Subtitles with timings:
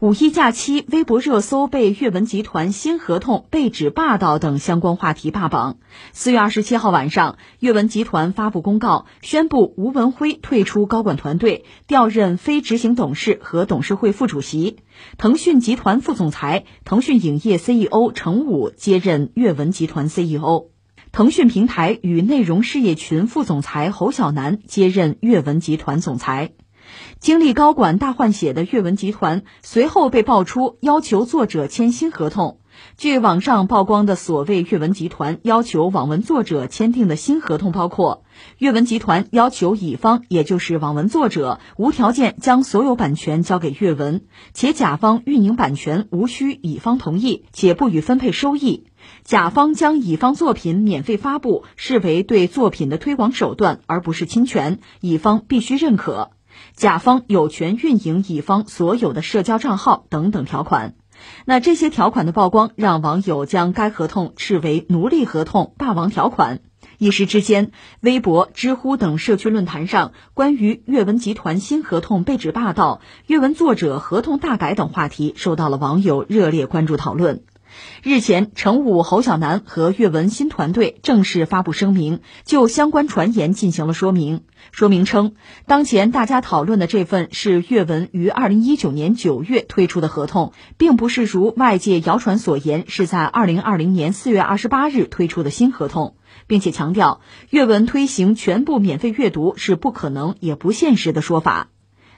[0.00, 5.76] 五一假期，微博热搜被阅文集团新合同被指霸道等相关话题霸榜。
[6.14, 14.78] 四月二十七号晚上，阅文集团发布公告，宣布吴文辉退出高管团队，调任非执行董事和董事会副主席。
[15.18, 20.68] 腾讯集团副总裁、腾讯影业 CEO 程武接任阅文集团 CEO。
[21.12, 26.52] 腾讯平台与内容事业群副总裁侯晓楠接任阅文集团总裁。
[27.20, 32.60] 经历高管大换血的阅文集团，随后被爆出要求作者签新合同。
[32.96, 38.24] 据网上曝光的所谓阅文集团要求网文作者签订的新合同，包括
[38.56, 44.22] 阅文集团要求乙方，也就是网文作者，无条件将所有版权交给阅文，
[44.54, 48.86] 且甲方运营版权无需乙方同意，且不予分配收益。
[49.24, 56.30] 甲方将乙方作品免费发布视为对作品的推广手段，而不是侵权，乙方必须认可。
[56.80, 60.94] 甲方有权运营乙方所有的社交账号等等条款，
[61.44, 66.60] 那这些条款的曝光，让网友将该合同视为奴隶合同、霸王条款。
[66.96, 77.42] 一时之间，微博、知乎等社区论坛上关于阅文集团新合同被指霸道、阅文作者合同大改等话题，受到了网友热烈关注讨论。
[78.02, 84.42] 日前，程武、侯晓楠和阅文新团队正式发布声明，就相关传言进行了说明。
[84.72, 85.34] 说明称，
[85.66, 101.68] 当前大家讨论的这份是阅文于二零一九年九月推出的合同，并不是如外界谣传所言是在二零二零年四月二十八日推出的新合同，并且强调，阅文推行全部免费阅读是不可能也不现实的说法。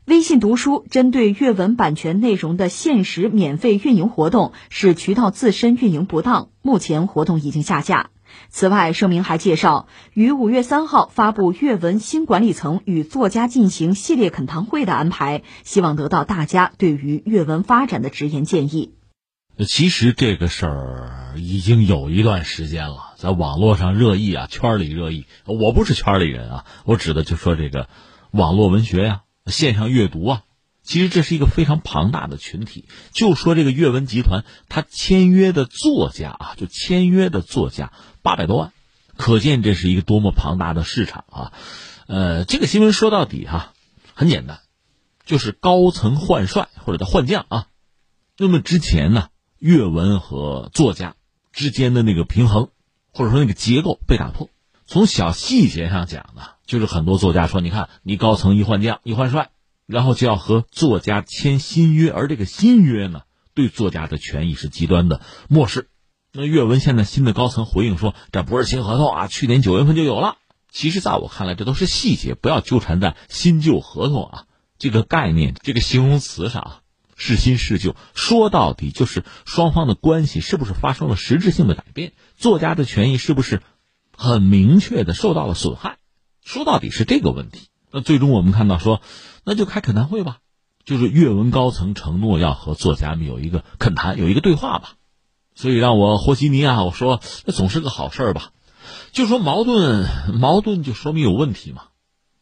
[0.05, 8.11] 微信读书针对阅文版权内容的限时免费运营活动是渠道自身运营不当，目前活动已经下架。
[8.49, 18.95] 此外，声明还介绍，于五月三号发布阅文新管理层与作家进行系列恳谈会的安排，希望得到大家对于阅文发展的直言建议。
[19.69, 25.27] 其实这个事儿已经有一段时间了，在网络上热议啊，圈里热议。
[25.45, 27.89] 我不是圈里人啊，我指的就说这个
[28.33, 29.21] 网络文学呀。
[29.47, 30.43] 线上阅读啊，
[30.83, 32.87] 其实这是一个非常庞大的群体。
[33.13, 37.93] 就说这个阅文集团，他签约的作家啊，就签约的作家
[38.23, 38.73] 八百多万，
[39.17, 41.53] 可见这是一个多么庞大的市场啊！
[42.07, 43.73] 呃，这个新闻说到底哈，
[44.15, 44.61] 很简单，
[45.25, 47.67] 就是高层换帅或者叫换将啊。
[48.39, 49.29] 那么之前呢，
[49.59, 51.17] 阅文和作家
[51.53, 52.71] 之间的那个平衡，
[53.13, 54.51] 或者说那个结构被打破。
[54.87, 56.43] 从小细节上讲呢。
[56.73, 59.51] 就是很多作家说，你看，你高层一换将一换帅，
[59.85, 65.89] 然后就要和作家签新约，而这个新约呢，对作家的权益是极端的漠视。
[66.33, 70.39] 那阅文现在新的高层回应说，这不是新合同啊，去年九月份就有了。
[70.71, 74.45] 其实，在我看来，这都是细节，不要纠缠在新旧合同啊
[74.79, 76.81] 这个概念、这个形容词上啊，
[77.15, 83.61] 是新是旧，说到底就是双方的关系是不是发生了实质性的改变，作家的权益是不是
[84.17, 85.99] 很明确的受到了损害。
[86.45, 87.69] 说到底是这个问题。
[87.91, 89.01] 那最终我们看到说，
[89.45, 90.39] 那就开恳谈会吧，
[90.85, 94.95] 就是阅文高层承诺要和作家们有一个恳谈，有一个对话吧。
[95.55, 98.53] 所以让我和稀泥啊，我说那总是个好事儿吧。
[99.13, 100.07] 就说矛盾，
[100.39, 101.83] 矛盾就说明有问题嘛，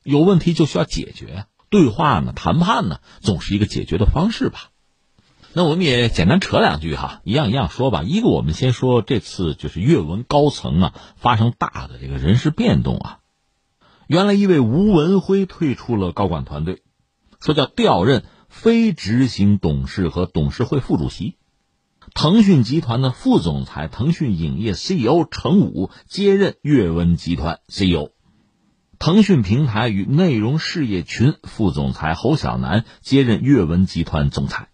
[0.04, 1.46] 有问题就需要解决。
[1.68, 4.70] 对话呢，谈判呢，总是一个解决的方式吧。
[5.52, 8.04] 那我们也简单扯两句哈，一样一样说吧。
[8.04, 13.18] 一个我们先说这次就是阅文高层啊发生大的这个人事变动啊。
[14.10, 16.82] 原来一位吴文辉退出了高管团队，
[17.40, 21.36] 说叫调任非执行董事和董事会副主席。
[22.12, 28.08] 腾讯集团的副总裁、腾讯影业 CEO 程武接任阅文集团 CEO。
[28.98, 34.70] 腾讯平台与内容事业群副总裁侯晓楠接任阅文集团总裁。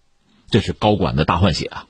[0.48, 1.86] 这是高管的大换血啊！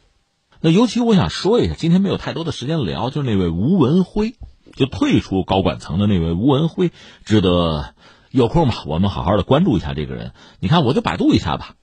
[0.61, 4.35] 那尤其我想说一下，今天没有太多的时间聊，就是那位吴文辉。
[4.77, 6.93] 就退出高管层的那位吴文辉，
[7.25, 7.95] 值得
[8.31, 10.33] 有空吧，我们好好的关注一下这个人。
[10.61, 11.77] 你看，我就百度一下吧，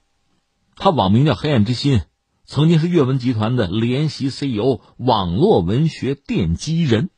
[0.76, 2.02] 他网名叫黑暗之心，
[2.46, 7.10] 曾经是阅文集团的联席 CEO，网络文学奠基人，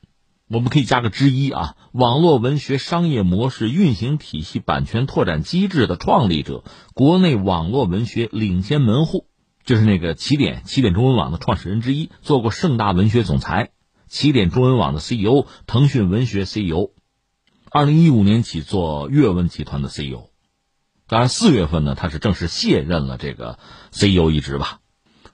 [0.48, 6.64] 我们可以加个之一啊，网络文学商业模式运行体系版权拓展机制的创立者，
[6.94, 9.26] 国内网络文学领先门户，
[9.64, 13.72] 就是那个起点起点中文网的创始人之一，做过盛大文学总裁。
[14.08, 16.90] 起点中文网的 CEO，腾讯文学 CEO，
[17.70, 20.30] 二零一五年起做阅文集团的 CEO，
[21.08, 23.58] 当然四月份呢，他是正式卸任了这个
[23.92, 24.80] CEO 一职吧。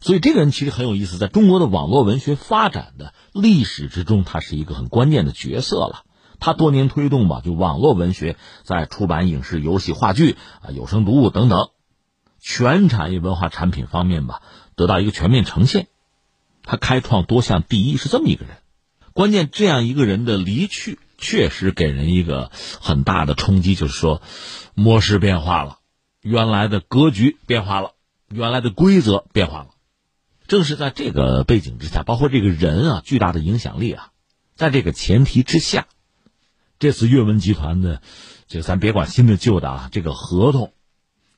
[0.00, 6.04] 所以这个人其实很有意思，在中国的网络文学发展的历史之中，他是一个很关键的角色了。
[6.40, 11.68] 他多年推动吧，就网络文学在出版影视、游戏、话剧啊、有声读物等等，
[12.40, 14.42] 全产业文化产品方面吧，
[14.74, 15.86] 得到一个全面呈现。
[16.64, 18.56] 他开创多项第一是这么一个人，
[19.14, 22.50] 关键这样一个人的离去，确实给人一个
[22.80, 24.22] 很大的冲击，就是说，
[24.74, 25.78] 模式变化了，
[26.20, 27.92] 原来的格局变化了，
[28.28, 29.68] 原来的规则变化了。
[30.48, 34.10] 正是在这个背景之下，包括这个人啊，巨大的影响力啊，
[34.54, 35.86] 在这个前提之下，
[36.78, 38.02] 这次阅文集团的，
[38.48, 40.72] 这个咱别管新的旧的啊，这个合同，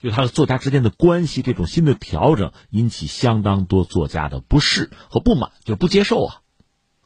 [0.00, 6.40] 就他和作家之间的关系这种新的调整，引起相当多作家的不适和不满，就不接受啊，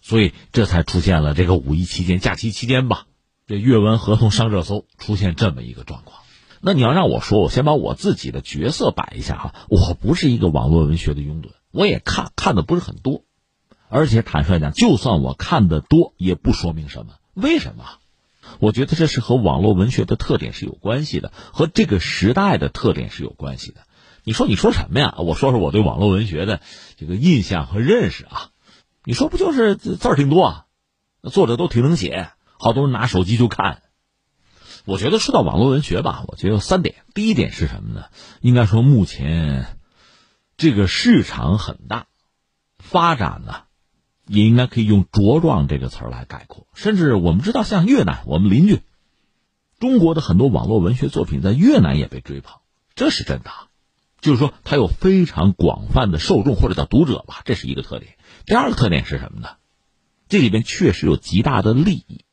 [0.08, 3.04] 所以这才出现了这个五一期间、假期期间吧，
[3.46, 6.22] 这阅文合同上热搜，出现这么一个状况。
[6.62, 11.50] 那你要让我说，我先把我自己的角色摆一下哈，我不是一个网络文学的拥趸。
[11.70, 13.24] 我也看看的不是很多，
[13.90, 17.12] 而且坦率讲，就算我看的多，也不说明什么。
[17.34, 17.84] 为什么？
[18.60, 23.82] 我觉得这是和网络文学的特点是有关系的，和这个时代的特点是有关系的。
[24.24, 25.16] 你说你说什么呀？
[25.18, 26.62] 我说说我对网络文学的
[26.96, 28.48] 这个印象和认识啊。
[29.04, 30.66] 你说不就是字儿挺多啊？
[31.32, 33.82] 作者都挺能写，好多人拿手机就看。
[34.84, 36.94] 我觉得说到网络文学吧，我觉得有三点。
[37.14, 38.06] 第一点是什么呢？
[38.40, 39.78] 应该说目前。
[40.60, 42.06] 这个市场很大，
[42.78, 43.62] 发展呢，
[44.26, 46.66] 也应该可以用“茁壮”这个词儿来概括。
[46.74, 48.82] 甚至我们知道，像越南，我们邻居，
[49.78, 52.56] 中国的很多网络文学作品在越南也被追捧，
[52.96, 53.52] 这是真的。
[54.20, 58.17] 就是说，它有非常广泛的受众或者叫读者吧，这是一个特点。
[58.48, 59.50] 第二个特点是什么呢？
[60.30, 62.24] 这里边确实有极大的利益。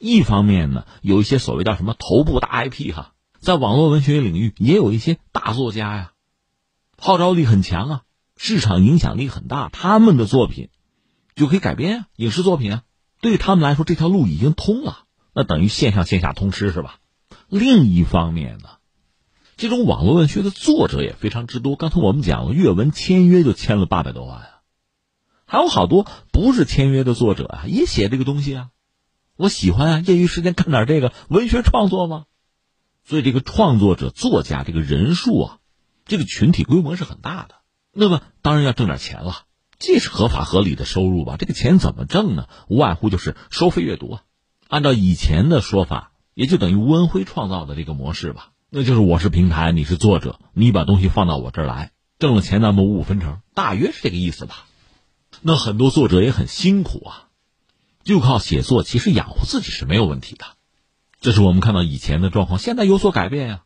[0.00, 6.12] 一方面呢，有一些所谓叫什么头部大 IP 哈，在网络文学领域也有一些大作家呀。
[6.98, 8.02] 号召力很强啊，
[8.36, 10.70] 市场影响力很大，他们的作品
[11.36, 12.82] 就可以改编啊，影视作品啊，
[13.20, 15.04] 对于他们来说这条路已经通了，
[15.34, 16.98] 那等于线上线下通吃是吧？
[17.48, 18.70] 另一方面呢，
[19.56, 21.76] 这种网络文学的作者也非常之多。
[21.76, 24.48] 刚才我们讲了，阅文签约就签了八百多万，
[25.46, 28.68] 还有好多不是签约的作者啊，也写这个东西啊，
[29.36, 32.24] 我喜欢啊，业余时间干点这个文学创作吗？
[33.04, 35.58] 所以这个创作者、作家这个人数啊。
[36.06, 37.54] 这个群体规模是很大的，
[37.90, 39.44] 那么当然要挣点钱了，
[39.78, 41.36] 这是合法合理的收入吧？
[41.38, 42.46] 这个钱怎么挣呢？
[42.68, 44.22] 无外乎就是收费阅读啊。
[44.68, 48.50] 按照以前的说法，也就等于吴文辉创造的这个模式吧。
[48.68, 54.66] 那就是我是平台，你是作者，你把东西放到我这儿来，挣了钱咱们五五分成，大约是这个意思吧。
[55.46, 57.28] 那很多作者也很辛苦啊，
[58.02, 60.46] 就靠写作，其实养活自己是没有问题的。
[61.20, 63.64] 这是我们看到以前的状况，现在有所改变呀。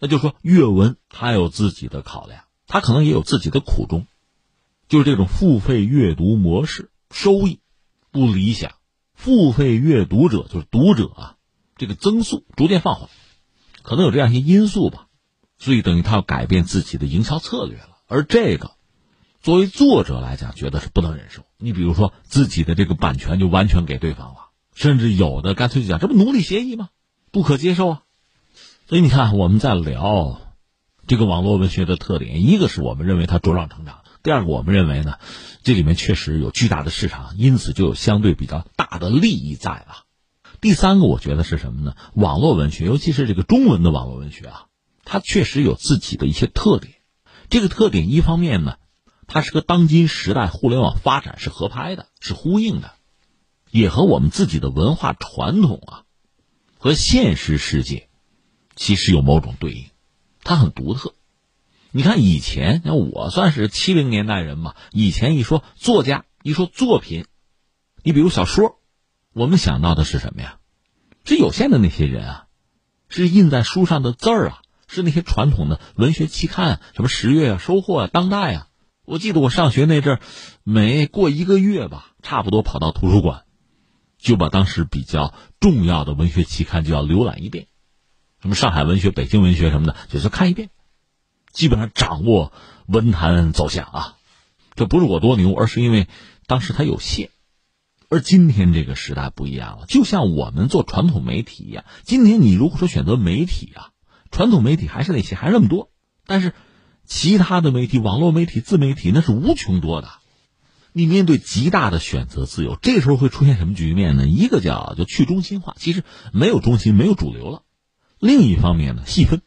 [0.00, 4.08] 那就说阅文，他有自己的考量，他可能也有自己的苦衷，
[4.88, 7.60] 就是这种付费阅读模式收益
[8.10, 8.72] 不理想，
[9.14, 11.36] 付费阅读者就是读者啊，
[11.76, 13.08] 这个增速逐渐放缓，
[13.84, 15.06] 可能有这样一些因素吧，
[15.58, 17.90] 所以等于他要改变自己的营销策略了。
[18.08, 18.73] 而这个，
[19.44, 21.42] 作为作者来讲，觉得是不能忍受。
[21.58, 24.36] 你比如说自己的这个版权就完全给对方了，
[24.74, 26.88] 甚至有的干脆就讲这不奴隶协议吗？
[27.30, 28.02] 不可接受啊。
[28.88, 30.40] 所以你看，我们在聊
[31.06, 35.18] 这个网络文学的特点，一个是我们认为它茁壮成长，第二个我们认为呢，
[35.62, 40.04] 这里面确实有巨大的市场，因此就有相对比较大的利益在了。
[40.62, 41.94] 第三个，我觉得是什么呢？
[42.14, 44.64] 网络文学，尤其是这个中文的网络文学啊，
[45.04, 46.94] 它确实有自己的一些特点。
[47.50, 48.76] 这个特点，一方面呢，
[49.26, 52.92] 它是和当今时代互联网发展是合拍的，是呼应的，
[53.70, 56.04] 也和我们自己的文化传统啊，
[56.78, 58.08] 和现实世界。
[58.76, 59.86] 其实有某种对应，
[60.42, 61.14] 它很独特。
[61.92, 64.74] 你看以前，那我算是七零年代人嘛。
[64.90, 67.26] 以前一说作家，一说作品，
[68.02, 68.80] 你比如小说，
[69.32, 70.58] 我们想到的是什么呀？
[71.24, 72.46] 是有限的那些人啊，
[73.08, 78.68] 是印在书上的字儿啊，是那些传统的文学期刊，什么十月啊、收获啊、当代啊。
[79.04, 80.20] 我记得我上学那阵儿，
[80.62, 83.42] 每过一个月吧，差不多跑到图书馆，
[84.18, 87.66] 就把当时比较重要的文学期刊就要浏览一遍。
[88.40, 90.70] 什么上海文学、北京文学什么的，就是看一遍，
[91.52, 92.52] 基本上掌握
[92.86, 94.16] 文坛走向啊。
[94.74, 96.08] 这不是我多牛，而是因为
[96.46, 97.28] 当时它有限。
[98.08, 101.84] 而今天这个时代不一样了，就像我们做传统媒体一样。
[102.04, 103.90] 今天你如果说选择媒体啊，
[104.30, 105.90] 传统媒体还是那些，还是那么多。
[106.26, 106.54] 但是
[107.04, 110.08] 其他的媒体、网络媒体、自媒体那是无穷多的。
[110.92, 114.28] 你面对极大的选择自由，这时候会出现什么局面呢？
[114.28, 117.62] 一个叫就去中心化，其实没有中心，没有主流了。
[118.20, 119.42] 另一方面呢，细分，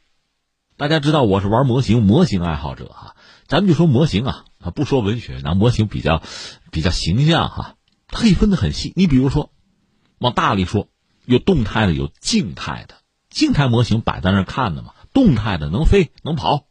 [0.75, 3.15] 大家知道我是玩模型，模型爱好者哈。
[3.47, 6.21] 咱们就说模型啊，啊不说文学，拿模型比较
[6.69, 7.75] 比较形象哈。
[8.07, 8.91] 它可以分得很细。
[8.95, 9.51] 你比如说，
[10.19, 10.89] 往大里说，
[11.25, 12.95] 有动态的，有静态的。
[13.29, 16.66] 静态模型摆在那看的嘛，动态的能飞能跑，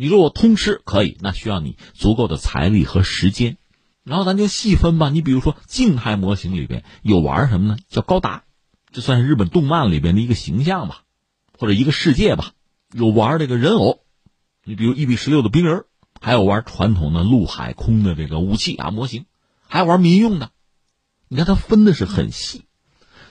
[0.00, 3.56] 你说我通吃可以，那需要你足够的财力和时间。
[4.04, 7.76] 然后咱就细分吧，你比如说静态模型里边有玩什么呢？
[7.88, 8.44] 叫高达，
[8.92, 11.02] 这算是日本动漫里边的一个形象吧，
[11.58, 12.52] 或者一个世界吧。
[12.92, 14.00] 有玩这个人偶，
[14.64, 15.84] 你比如一比十六的冰人，
[16.20, 19.26] 还有玩传统的陆海空的这个武器啊模型，
[19.66, 20.52] 还有玩民用的。
[21.26, 22.66] 你看它分的是很细，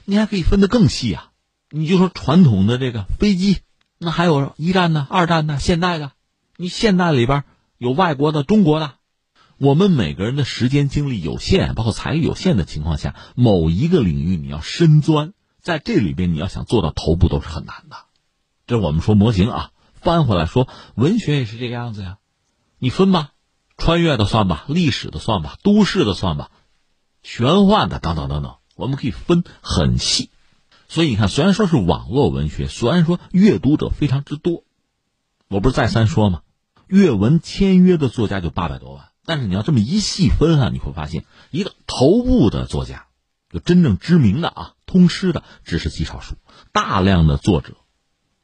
[0.03, 1.31] 你还可以分得更细啊。
[1.71, 3.59] 你就说传统的这个飞机，
[3.97, 6.11] 那还有一战的、二战的、现代的。
[6.59, 7.43] 你现代里边
[7.77, 8.95] 有外国的、中国的。
[9.59, 17.97] 我们每个人的时间精力有限，包括财力有限的情况下，某一个领域你要深钻，在这里边你要想做到头部都是很难的。
[18.65, 22.17] 这我们说模型啊，翻回来说文学也是这个样子呀。
[22.79, 23.31] 你分吧，
[23.77, 26.49] 穿越的算吧，历史的算吧，都市的算吧，
[27.21, 30.31] 玄幻的等等等等，我们可以分很细。
[30.87, 34.63] 所以你看，虽然说是网络文学，虽然说阅读者非常之多，
[35.47, 36.41] 我不是再三说吗？
[36.87, 39.09] 阅文签约的作家就八百多万。
[39.25, 43.07] 但是你要这么一细分啊，你会发现一个头部的作家，
[43.51, 46.35] 就真正知名的啊，通吃的只是极少数，
[46.71, 47.75] 大量的作者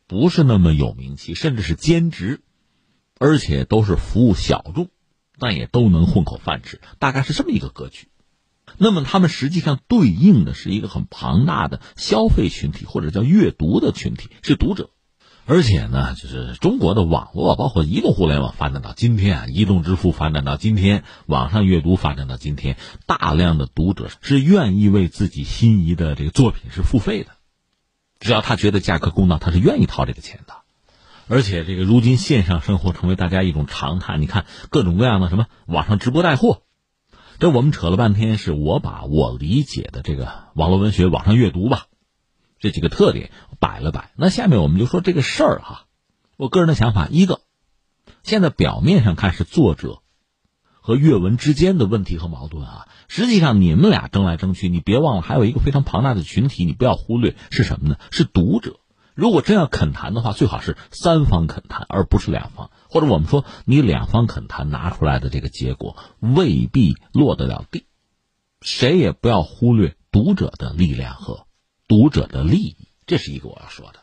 [0.08, 2.42] 不是那么有名气，甚至是兼职，
[3.18, 4.90] 而且都是服务小众，
[5.40, 8.10] 但也都能混口饭吃，大概是这么一个格局。
[8.78, 14.90] 那么他们实际上对应的是一个很庞大的消费群体，或者叫阅读的群体，是读者。
[15.46, 27.32] 而且呢，就是中国的网络，包括移动互联网发展到今天啊，移动支付发展到今天，网上阅读发展到今天，大量的读者是愿意为自己心仪的这个作品是付费的，
[28.22, 30.54] 只要他觉得价格公道，他是愿意掏这个钱的。
[31.28, 36.62] 而且这个如今线上生活成为大家一种常态，你看各种各样的什么网上直播带货，
[37.40, 41.88] 这我们扯了半天，是我把我理解的这个网络文学、网上阅读吧。
[42.64, 43.30] 这几个特点
[43.60, 45.86] 摆了摆，那下面我们就说这个事儿哈。
[46.38, 47.42] 我个人的想法，一个，
[48.24, 50.00] 现在表面上看是作者
[50.72, 57.98] 和阅文之间的问题和矛盾啊，实际上你们俩争来争去，你别忘了还有一个非常庞大的群体，你不要忽略是什么呢？
[58.12, 58.80] 是读者。
[59.14, 62.72] 如果真要肯谈的话，最好是三方肯谈，而不是两方。
[62.88, 67.88] 或者我们说，你两方肯谈拿出来的这个结果未必落得了地。
[68.62, 71.46] 谁也不要忽略读者的力量和。
[71.88, 74.00] 读者的利益，这是一个我要说的。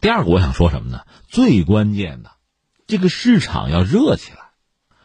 [0.00, 1.02] 第二个，我想说什么呢？
[1.28, 2.32] 最关键的，
[2.86, 4.38] 这个市场要热起来，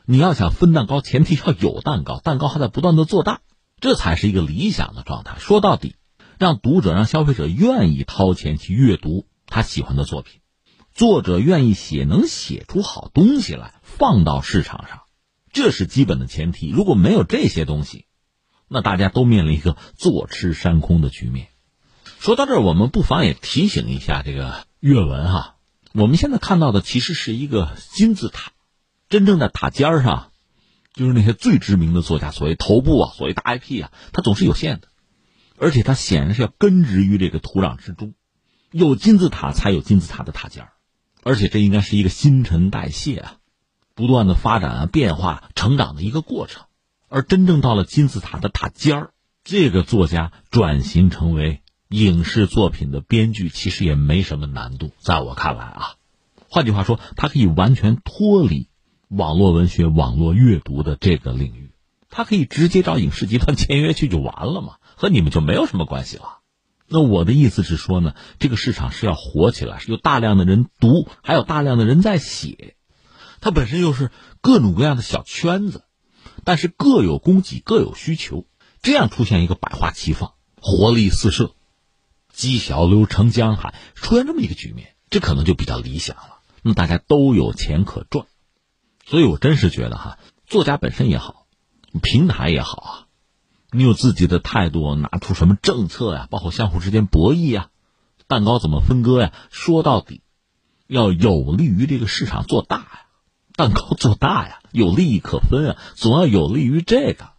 [0.06, 3.42] 你要想分蛋糕，前提要有蛋糕，蛋糕还在不断的做大，
[3.80, 5.36] 这才是一个理想的状态。
[5.40, 5.96] 说到底，
[6.40, 10.40] 让读者、让消费者愿意掏钱去阅读他喜欢的作品，
[10.94, 15.02] 作者愿意写，能写出好东西来放到市场上，
[15.52, 16.70] 这是基本的前提。
[16.70, 18.06] 如果没有这些东西，
[18.70, 21.50] 那大家都面临一个坐吃山空的局面。
[22.28, 25.56] 说到这儿，我们不妨也提醒一下这个阅文哈。
[25.94, 28.52] 我们现在看到的其实是一个金字塔，
[29.08, 30.32] 真正的塔尖儿上，
[30.94, 34.90] 就是那些最知名的作家，所谓头部啊，所谓大 IP 啊，它总是有限的，
[35.58, 38.14] 而且它显然是要根植于这个土壤之中。
[38.72, 40.74] 有金字塔才有金字塔的塔尖儿，
[41.24, 43.36] 而且这应该是一个新陈代谢啊，
[43.96, 46.66] 不断的发展啊、变化、成长的一个过程。
[47.08, 49.12] 而真正到了金字塔的塔尖儿，
[49.46, 51.62] 这个作家转型成为。
[51.90, 55.94] 影视作品的编剧其实也没什么难度，在我看来啊，
[56.50, 58.68] 换句话说，他可以完全脱离
[59.08, 61.72] 网络文学、网络阅读的这个领域，
[62.10, 66.40] 他可以直接找影视集团签约去就完了嘛，和你们就没有什么关系了。
[66.90, 72.76] 那我的意思是说呢，这个市场是要火起来，是有大量的人读，还有大量的人在写，
[73.40, 75.84] 它本身又是各种各样的小圈子，
[76.44, 78.46] 但是各有供给，各有需求，
[78.82, 81.54] 这样出现一个百花齐放、活力四射。
[82.38, 86.38] 积小流成江海，出现这么一个局面，这可能就比较理想了。
[86.62, 88.28] 那么大家都有钱可赚，
[89.08, 91.48] 所以我真是觉得哈，作家本身也好，
[92.04, 92.92] 平台也好啊，
[93.72, 97.70] 你有自己的态度，拿出什么政策呀，包括相互之间博弈呀，
[98.28, 99.34] 蛋糕怎么分割呀？
[99.50, 100.22] 说到底，
[100.86, 103.02] 要有利于这个市场做大呀，
[103.56, 107.32] 蛋糕做大呀，有利益可分啊，总要有利于这个。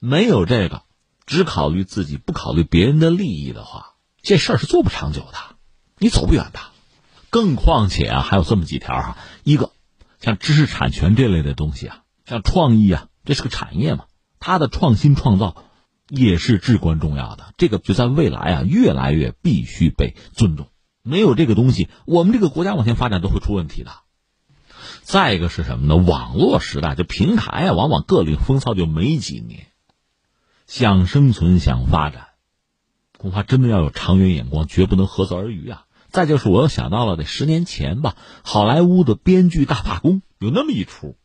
[0.00, 0.82] 没有这个，
[1.24, 3.94] 只考虑自己，不考虑别人的利益的话。
[4.22, 5.38] 这事儿是做不长久的，
[5.98, 6.60] 你走不远的。
[7.30, 9.70] 更况且啊，还有这么几条哈：一个，
[10.20, 14.06] 像知识产权这类的东西啊，像创意啊，这是个产业嘛，
[14.40, 15.64] 它的创新创造
[16.08, 17.54] 也是至关重要的。
[17.56, 20.68] 这个就在未来啊，越来越必须被尊重。
[21.02, 23.92] 没有这个东西，我们这个国家往前发展都会出问题的。
[25.02, 25.96] 再一个是什么呢？
[25.96, 29.68] 网络时代，就平台啊，往往各领风骚就没几年，
[30.66, 32.29] 想生存，想发展。
[33.20, 35.84] 恐怕真的要有长远眼光，绝不能合作而渔啊！
[36.08, 41.16] 再就是，我又想到了得十年前吧，好莱坞的编剧大罢工，有那么一出。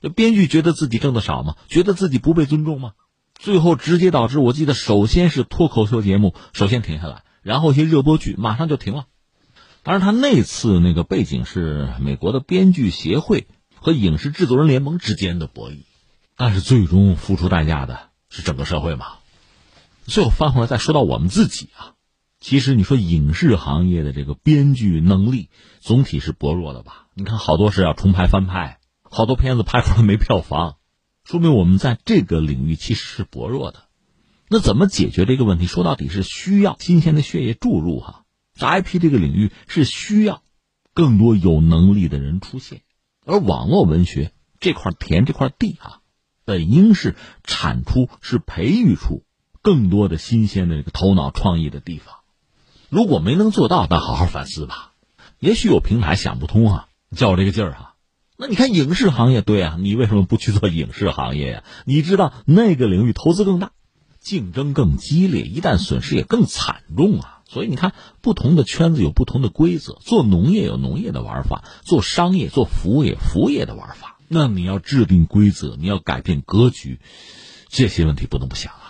[0.00, 1.56] 这编剧觉得自己挣的少吗？
[1.66, 2.92] 觉得自己不被尊重吗？
[3.34, 9.06] 最后直接导致，我记得首先是脱口秀节目首先停下来，然后一些热播剧马上就停了。
[9.82, 15.80] 当然，他那次那个背景是美国的编剧协会和影视制作人联盟之间的博弈，
[16.36, 17.98] 但是最终付出代价的
[18.30, 19.06] 是整个社会嘛。
[20.06, 21.94] 最后翻回来再说到我们自己啊，
[22.40, 25.48] 其实你说影视行业的这个编剧能力
[25.80, 27.08] 总体是薄弱的吧？
[27.14, 28.80] 你看好多是要重拍翻拍。
[29.02, 30.76] 好多片子拍出来没票房，
[31.22, 33.84] 说明我们在这个领域其实是薄弱的。
[34.48, 35.66] 那怎么解决这个问题？
[35.66, 38.24] 说到底是需要新鲜的血液注入哈。
[38.54, 40.42] 在 IP 这个领域是需要
[40.94, 42.82] 更多有能力的人出现，
[43.24, 46.00] 而网络文学这块田这块地啊，
[46.44, 49.22] 本应是产出是培育出
[49.64, 52.16] 更多的新鲜的这个头脑创意的地方。
[52.90, 54.92] 如果没能做到，那好好反思吧。
[55.38, 57.94] 也许有平台想不通啊，叫这个劲儿哈。
[58.36, 61.64] 那你看影视行业，对啊，你为什么不去做影视行业呀？
[61.86, 63.72] 你知道那个领域投资更大，
[64.20, 67.40] 竞争更激烈，一旦损失也更惨重啊。
[67.48, 74.18] 所以你看，不同的圈子有不同的规则，做农业有农业的玩法，做商业、做服务业服务业的玩法。
[74.28, 77.00] 那你要制定规则，你要改变格局，
[77.70, 78.83] 这些问题不能不想啊。